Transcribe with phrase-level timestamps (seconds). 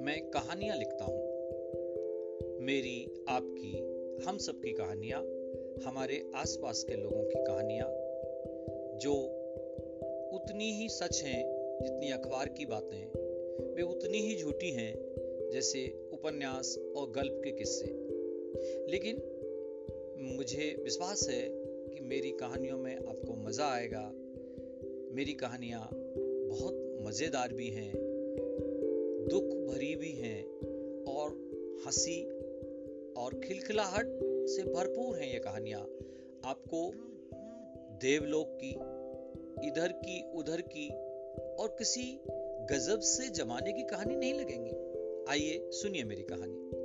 [0.00, 1.18] मैं कहानियाँ लिखता हूँ।
[2.60, 3.78] मेरी, आपकी,
[4.24, 5.20] हम सब की कहानियाँ,
[5.84, 7.86] हमारे आसपास के लोगों की कहानियाँ,
[8.98, 9.14] जो
[10.32, 11.42] उतनी ही सच हैं,
[11.82, 13.06] जितनी अखबार की बातें,
[13.74, 14.94] वे उतनी ही झूठी हैं,
[15.52, 17.86] जैसे उपन्यास और गल्प के किस्से।
[18.88, 19.16] लेकिन
[20.36, 21.48] मुझे विश्वास है
[21.88, 24.12] कि मेरी कहानियों में आपको मज़ा आएगा।
[25.12, 25.90] मेरी कहानियाँ
[26.48, 28.09] बहुत मज़ेदार भी हैं।
[31.90, 32.24] हँसी
[33.12, 34.06] और खिलखिलाहट
[34.48, 35.80] से भरपूर हैं ये कहानियाँ।
[36.44, 36.92] आपको
[37.98, 38.70] देवलोक की,
[39.68, 40.88] इधर की, उधर की
[41.54, 42.20] और किसी
[42.70, 44.70] गजब से जमाने की कहानी नहीं लगेंगी।
[45.30, 46.79] आइए सुनिए मेरी कहानी।